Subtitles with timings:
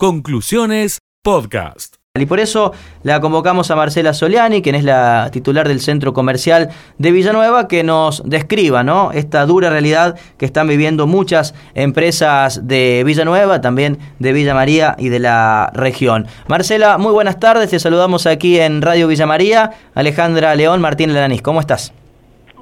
[0.00, 1.96] Conclusiones Podcast.
[2.14, 6.68] Y por eso la convocamos a Marcela Soliani, quien es la titular del Centro Comercial
[6.98, 9.10] de Villanueva, que nos describa ¿no?
[9.10, 15.08] esta dura realidad que están viviendo muchas empresas de Villanueva, también de Villa María y
[15.08, 16.28] de la región.
[16.46, 19.72] Marcela, muy buenas tardes, te saludamos aquí en Radio Villa María.
[19.96, 21.92] Alejandra León, Martín Lanís, ¿cómo estás?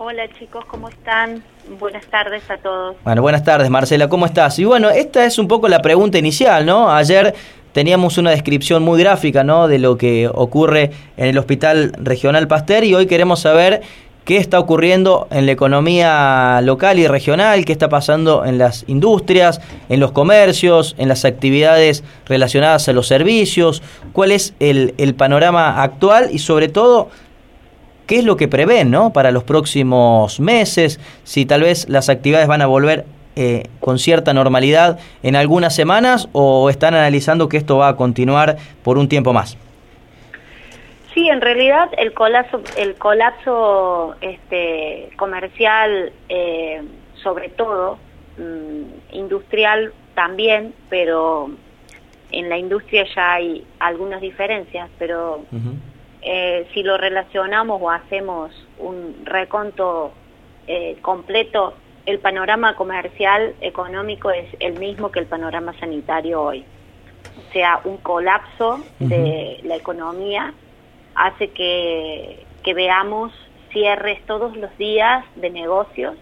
[0.09, 1.43] Hola chicos, ¿cómo están?
[1.80, 2.95] Buenas tardes a todos.
[3.02, 4.57] Bueno, buenas tardes Marcela, ¿cómo estás?
[4.61, 6.93] Y bueno, esta es un poco la pregunta inicial, ¿no?
[6.93, 7.34] Ayer
[7.72, 9.66] teníamos una descripción muy gráfica, ¿no?
[9.66, 13.82] De lo que ocurre en el Hospital Regional Pasteur y hoy queremos saber
[14.25, 19.61] qué está ocurriendo en la economía local y regional, qué está pasando en las industrias,
[19.88, 23.82] en los comercios, en las actividades relacionadas a los servicios,
[24.13, 27.08] cuál es el, el panorama actual y sobre todo
[28.06, 29.12] qué es lo que prevén ¿no?
[29.12, 33.05] para los próximos meses, si tal vez las actividades van a volver
[33.38, 38.56] eh, con cierta normalidad en algunas semanas o están analizando que esto va a continuar
[38.82, 39.58] por un tiempo más.
[41.12, 46.82] Sí, en realidad el colapso, el colapso este, comercial, eh,
[47.22, 47.98] sobre todo,
[48.38, 51.50] mm, industrial también, pero
[52.32, 55.44] en la industria ya hay algunas diferencias, pero
[56.28, 60.12] eh, si lo relacionamos o hacemos un reconto
[60.66, 61.74] eh, completo,
[62.05, 66.64] el panorama comercial económico es el mismo que el panorama sanitario hoy.
[67.48, 70.52] O sea, un colapso de la economía
[71.14, 73.32] hace que, que veamos
[73.70, 76.16] cierres todos los días de negocios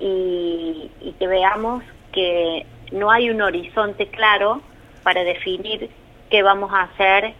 [0.00, 4.62] y, y que veamos que no hay un horizonte claro
[5.02, 5.90] para definir
[6.30, 7.34] qué vamos a hacer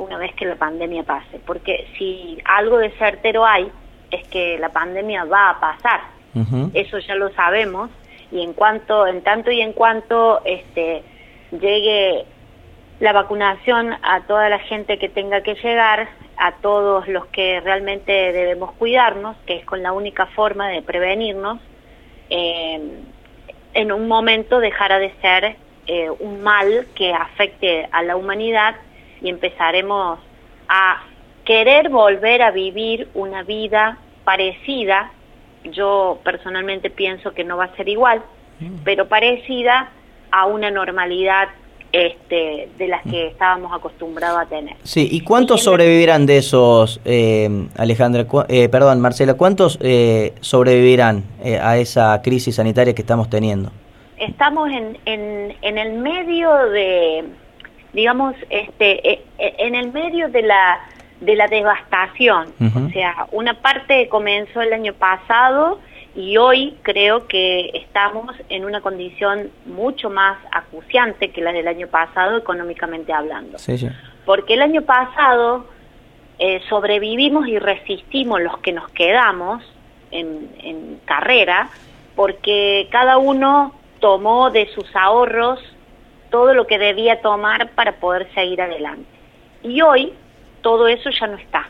[0.00, 3.70] una vez que la pandemia pase, porque si algo de certero hay,
[4.10, 6.00] es que la pandemia va a pasar,
[6.74, 7.90] eso ya lo sabemos,
[8.30, 11.02] y en cuanto, en tanto y en cuanto este,
[11.50, 12.24] llegue
[13.00, 18.12] la vacunación a toda la gente que tenga que llegar, a todos los que realmente
[18.32, 21.58] debemos cuidarnos, que es con la única forma de prevenirnos,
[22.30, 22.80] eh,
[23.74, 28.76] en un momento dejará de ser eh, un mal que afecte a la humanidad
[29.22, 30.18] y empezaremos
[30.68, 31.02] a
[31.44, 35.10] querer volver a vivir una vida parecida,
[35.64, 38.22] yo personalmente pienso que no va a ser igual,
[38.60, 38.78] mm.
[38.84, 39.90] pero parecida
[40.30, 41.48] a una normalidad
[41.92, 44.76] este, de las que estábamos acostumbrados a tener.
[44.84, 51.58] Sí, ¿y cuántos sobrevivirán de esos, eh, Alejandra, eh, perdón, Marcela, cuántos eh, sobrevivirán eh,
[51.58, 53.72] a esa crisis sanitaria que estamos teniendo?
[54.18, 57.24] Estamos en, en, en el medio de,
[57.92, 60.80] digamos, este, e, e, en el medio de la,
[61.20, 62.52] de la devastación.
[62.60, 65.80] O sea, una parte comenzó el año pasado
[66.14, 71.86] y hoy creo que estamos en una condición mucho más acuciante que la del año
[71.88, 73.58] pasado económicamente hablando.
[74.24, 75.66] Porque el año pasado
[76.38, 79.62] eh, sobrevivimos y resistimos los que nos quedamos
[80.10, 81.70] en, en carrera
[82.16, 85.60] porque cada uno tomó de sus ahorros
[86.30, 89.08] todo lo que debía tomar para poder seguir adelante.
[89.62, 90.12] Y hoy
[90.62, 91.68] todo eso ya no está.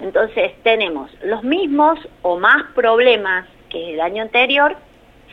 [0.00, 4.76] Entonces tenemos los mismos o más problemas que el año anterior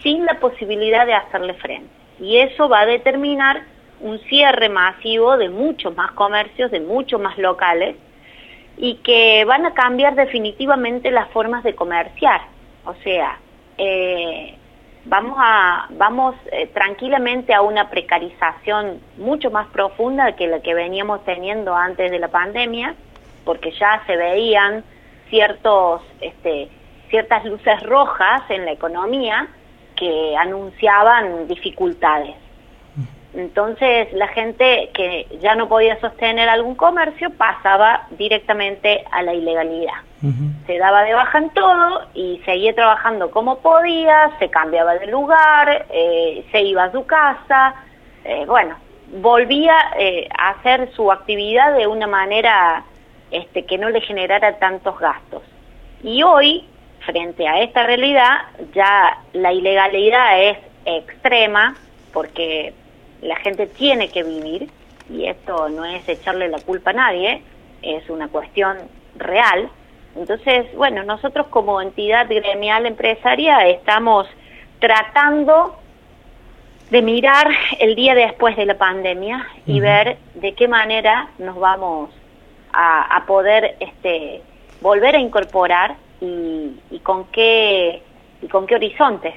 [0.04, 1.90] sin la posibilidad de hacerle frente.
[2.20, 3.64] Y eso va a determinar
[4.00, 7.96] un cierre masivo de muchos más comercios, de muchos más locales,
[8.78, 12.42] y que van a cambiar definitivamente las formas de comerciar.
[12.86, 13.40] O sea,
[13.78, 14.56] eh,
[15.08, 21.24] vamos a vamos eh, tranquilamente a una precarización mucho más profunda que la que veníamos
[21.24, 22.96] teniendo antes de la pandemia,
[23.46, 24.84] porque ya se veían
[25.30, 26.70] ciertos este,
[27.10, 29.48] ciertas luces rojas en la economía
[29.96, 32.36] que anunciaban dificultades.
[33.38, 39.94] Entonces la gente que ya no podía sostener algún comercio pasaba directamente a la ilegalidad.
[40.66, 45.86] Se daba de baja en todo y seguía trabajando como podía, se cambiaba de lugar,
[45.92, 47.76] eh, se iba a su casa,
[48.26, 48.76] eh, bueno,
[49.22, 52.84] volvía eh, a hacer su actividad de una manera
[53.30, 55.44] este, que no le generara tantos gastos.
[56.02, 56.66] Y hoy,
[57.02, 58.40] frente a esta realidad,
[58.74, 61.76] ya la ilegalidad es extrema
[62.12, 62.74] porque
[63.22, 64.70] la gente tiene que vivir
[65.10, 67.42] y esto no es echarle la culpa a nadie,
[67.82, 68.78] es una cuestión
[69.16, 69.70] real.
[70.16, 74.28] Entonces, bueno, nosotros como entidad gremial empresaria estamos
[74.80, 75.76] tratando
[76.90, 77.48] de mirar
[77.80, 82.10] el día después de la pandemia y ver de qué manera nos vamos
[82.74, 84.42] a, poder este,
[84.82, 88.02] volver a incorporar y, con qué
[88.42, 89.34] y con qué horizonte.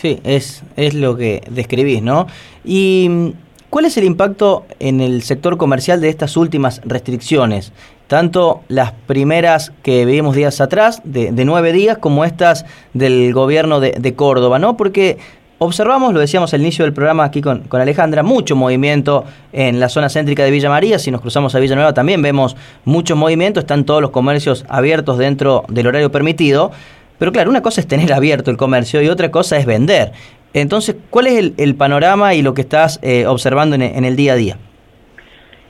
[0.00, 2.26] Sí, es, es lo que describís, ¿no?
[2.64, 3.32] Y
[3.76, 7.72] ¿Cuál es el impacto en el sector comercial de estas últimas restricciones?
[8.06, 12.64] Tanto las primeras que vimos días atrás, de, nueve días, como estas
[12.94, 14.76] del gobierno de, de Córdoba, ¿no?
[14.76, 15.18] Porque
[15.58, 19.88] Observamos, lo decíamos al inicio del programa aquí con, con, Alejandra, mucho movimiento en la
[19.88, 20.98] zona céntrica de Villa María.
[20.98, 25.64] Si nos cruzamos a Villanueva también vemos mucho movimiento, están todos los comercios abiertos dentro
[25.68, 26.72] del horario permitido.
[27.18, 30.12] Pero claro, una cosa es tener abierto el comercio y otra cosa es vender.
[30.54, 34.36] Entonces, ¿cuál es el, panorama y lo que estás eh, observando en, el día a
[34.36, 34.56] día?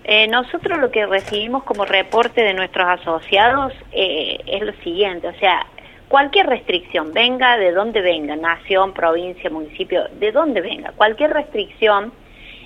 [0.04, 5.34] Eh, nosotros lo que recibimos como reporte de nuestros asociados eh, es lo siguiente, o
[5.40, 5.66] sea,
[6.08, 12.12] cualquier restricción, venga de donde venga, nación, provincia, municipio, de donde venga, cualquier restricción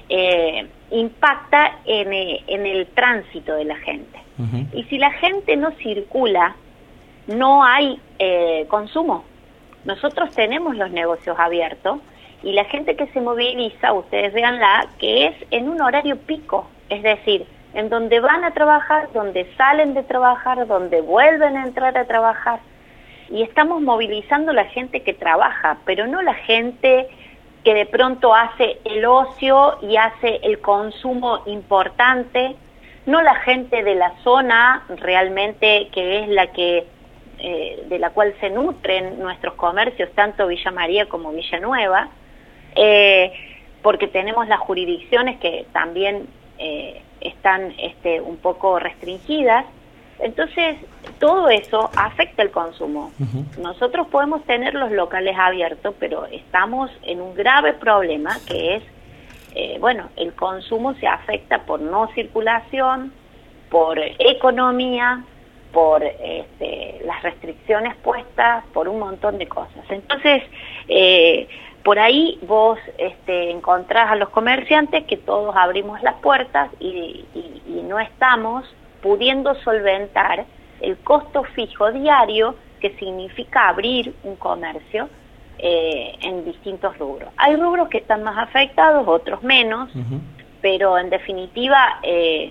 [0.08, 4.18] eh, impacta en, eh, en, el tránsito de la gente.
[4.72, 6.56] Y si la gente no circula,
[7.30, 9.24] no hay eh, consumo.
[9.84, 12.00] Nosotros tenemos los negocios abiertos
[12.42, 17.02] y la gente que se moviliza, ustedes veanla, que es en un horario pico, es
[17.02, 22.04] decir, en donde van a trabajar, donde salen de trabajar, donde vuelven a entrar a
[22.04, 22.60] trabajar
[23.30, 27.08] y estamos movilizando la gente que trabaja, pero no la gente
[27.62, 32.56] que de pronto hace el ocio y hace el consumo importante,
[33.06, 36.86] no la gente de la zona realmente que es la que
[37.40, 42.08] eh, de la cual se nutren nuestros comercios, tanto Villa María como Villanueva,
[42.76, 43.32] eh,
[43.82, 46.26] porque tenemos las jurisdicciones que también
[46.58, 49.64] eh, están este, un poco restringidas,
[50.20, 50.76] entonces,
[51.18, 53.10] todo eso afecta el consumo.
[53.58, 58.82] Nosotros podemos tener los locales abiertos, pero estamos en un grave problema que es,
[59.54, 63.12] eh, bueno, el consumo se afecta por no circulación,
[63.70, 65.24] por economía,
[65.72, 69.84] por este, las restricciones puestas, por un montón de cosas.
[69.88, 70.42] Entonces,
[70.88, 71.48] eh,
[71.82, 77.24] por ahí vos este, encontrás a los comerciantes que todos abrimos las puertas y
[77.88, 78.64] no estamos
[79.02, 80.44] pudiendo solventar
[80.80, 85.08] el costo fijo diario que significa abrir un comercio
[85.58, 87.30] eh, en distintos rubros.
[87.36, 89.90] Hay rubros que están más afectados, otros menos,
[90.62, 92.50] pero en definitiva, eh,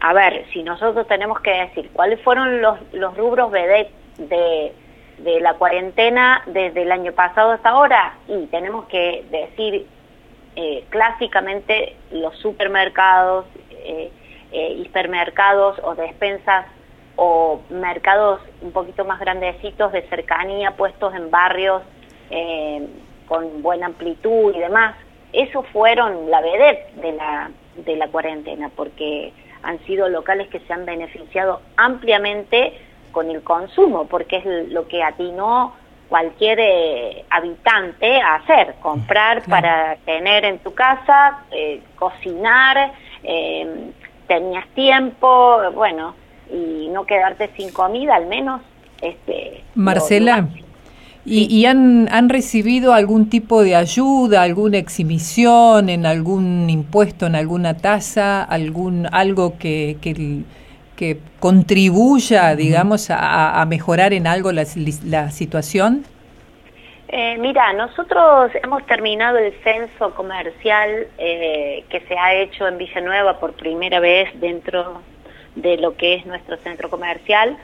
[0.00, 4.72] a ver, si nosotros tenemos que decir cuáles fueron los, los rubros de, de,
[5.18, 9.86] de la cuarentena desde el año pasado hasta ahora, y tenemos que decir
[10.56, 14.10] eh, clásicamente los supermercados, eh,
[14.52, 16.66] eh, hipermercados o despensas
[17.16, 21.82] o mercados un poquito más grandecitos de cercanía puestos en barrios
[22.30, 22.86] eh,
[23.26, 24.94] con buena amplitud y demás.
[25.32, 30.72] Esos fueron la vedette de la, de la cuarentena porque han sido locales que se
[30.72, 32.78] han beneficiado ampliamente
[33.12, 35.74] con el consumo, porque es lo que atinó
[36.08, 41.44] cualquier eh, habitante a hacer, comprar para tener en tu casa,
[41.96, 43.90] cocinar, eh,
[44.26, 46.14] tenías tiempo, bueno,
[46.50, 48.62] y no quedarte sin comida, al menos.
[49.00, 50.48] Este, Marcela,
[51.24, 57.76] ¿y, han, han recibido algún tipo de ayuda, alguna exhibición en algún impuesto, en alguna
[57.76, 60.42] tasa, algún algo que, que,
[60.96, 64.64] que contribuya, digamos, a, a, mejorar en algo la,
[65.04, 66.04] la situación?
[67.10, 73.40] Eh, mira, nosotros hemos terminado el censo comercial eh, que se ha hecho en Villanueva
[73.40, 75.00] por primera vez dentro
[75.54, 77.56] de lo que es nuestro centro comercial.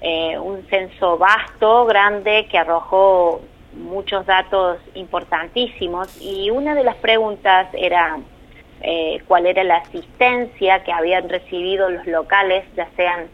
[0.00, 3.42] Eh, un censo vasto, grande, que arrojó
[3.74, 6.16] muchos datos importantísimos.
[6.20, 8.18] Y una de las preguntas era
[9.26, 13.28] cuál era la asistencia que habían recibido los locales, ya sean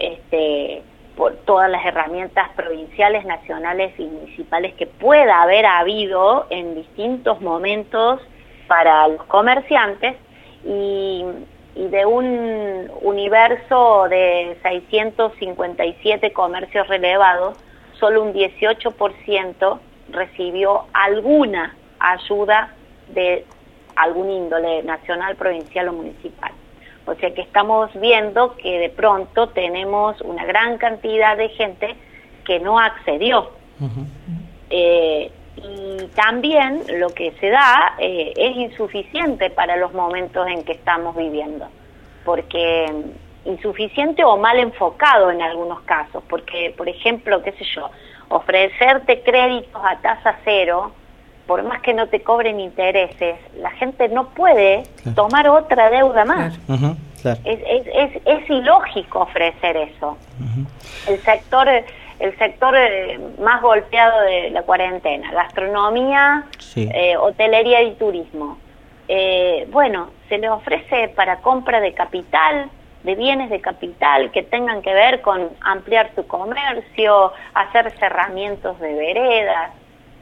[0.00, 0.82] este,
[1.20, 8.20] por todas las herramientas provinciales, nacionales y municipales que pueda haber habido en distintos momentos
[8.66, 10.16] para los comerciantes.
[10.64, 11.24] Y,
[11.88, 17.56] de un universo de 657 comercios relevados,
[17.98, 19.78] solo un 18%
[20.10, 22.74] recibió alguna ayuda
[23.08, 23.44] de
[23.96, 26.52] algún índole nacional, provincial o municipal.
[27.06, 31.96] O sea que estamos viendo que de pronto tenemos una gran cantidad de gente
[32.44, 33.50] que no accedió.
[34.70, 35.30] Eh,
[35.62, 41.16] y también lo que se da eh, es insuficiente para los momentos en que estamos
[41.16, 41.66] viviendo,
[42.24, 42.92] porque
[43.44, 47.90] insuficiente o mal enfocado en algunos casos, porque por ejemplo, qué sé yo,
[48.28, 50.92] ofrecerte créditos a tasa cero,
[51.46, 54.84] por más que no te cobren intereses, la gente no puede
[55.16, 56.56] tomar otra deuda más.
[57.24, 60.16] es, es, ilógico ofrecer eso.
[61.08, 61.68] El sector
[62.20, 66.44] el sector eh, más golpeado de la cuarentena, gastronomía,
[66.76, 68.58] eh, hotelería y turismo.
[69.08, 72.70] eh, bueno, se le ofrece para compra de capital,
[73.02, 78.94] de bienes de capital que tengan que ver con ampliar su comercio, hacer cerramientos de
[78.94, 79.72] veredas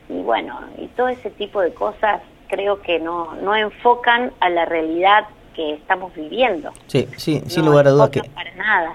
[0.08, 4.64] y bueno, y todo ese tipo de cosas creo que no, no enfocan a la
[4.64, 5.26] realidad
[5.58, 6.70] que estamos viviendo.
[6.86, 8.22] Sí, sí, sin lugar a dudas que,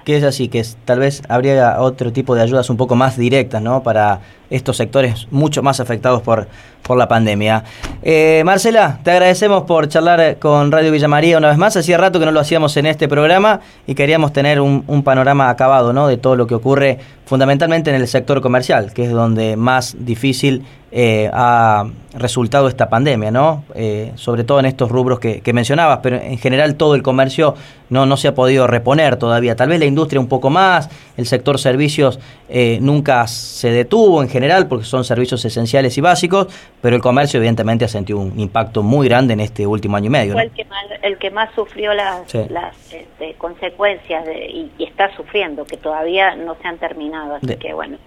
[0.06, 3.18] que es así, que es, tal vez habría otro tipo de ayudas un poco más
[3.18, 3.84] directas, ¿no?
[3.84, 6.48] Para estos sectores mucho más afectados por,
[6.82, 7.66] por la pandemia.
[8.02, 11.76] Eh, Marcela, te agradecemos por charlar con Radio Villa María una vez más.
[11.76, 15.50] Hacía rato que no lo hacíamos en este programa y queríamos tener un, un panorama
[15.50, 16.08] acabado, ¿no?
[16.08, 20.66] De todo lo que ocurre fundamentalmente en el sector comercial, que es donde más difícil
[20.92, 23.64] eh, ha resultado esta pandemia, ¿no?
[23.74, 27.56] Eh, sobre todo en estos rubros que, mencionabas, pero en general todo el comercio
[27.94, 29.56] no, no se ha podido reponer todavía.
[29.56, 32.20] Tal vez la industria un poco más, el sector servicios
[32.50, 36.48] eh, nunca se detuvo en general porque son servicios esenciales y básicos,
[36.82, 40.10] pero el comercio evidentemente ha sentido un impacto muy grande en este último año y
[40.10, 40.34] medio.
[40.34, 42.34] Fue el, que más, el que más sufrió las,
[42.92, 47.36] este, consecuencias y, está sufriendo, que todavía no se han terminado.
[47.36, 47.98] Así que bueno,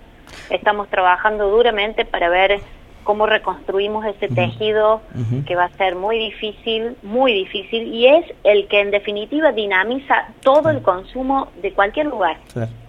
[0.50, 2.60] estamos trabajando duramente para ver
[3.06, 5.00] cómo reconstruimos ese tejido
[5.46, 10.26] que va a ser muy difícil, muy difícil, y es el que en definitiva dinamiza
[10.42, 12.36] todo el consumo de cualquier lugar,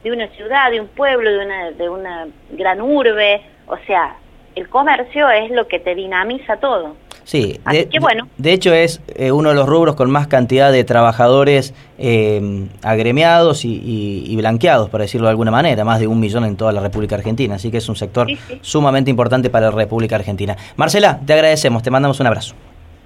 [0.04, 4.16] de una ciudad, de un pueblo, de una, de una gran urbe, o sea,
[4.56, 6.96] el comercio es lo que te dinamiza todo.
[7.28, 8.30] Sí, de, bueno.
[8.38, 13.66] de, hecho es eh, uno de los rubros con más cantidad de trabajadores eh, agremiados
[13.66, 17.16] y, blanqueados, por decirlo de alguna manera, más de un millón en toda la República
[17.16, 18.30] Argentina, así que es un sector
[18.62, 20.56] sumamente importante para la República Argentina.
[20.78, 22.56] Marcela, te agradecemos, te mandamos un abrazo.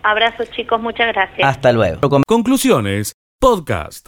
[0.03, 1.49] Abrazos chicos, muchas gracias.
[1.49, 1.99] Hasta luego.
[2.27, 4.07] Conclusiones, podcast.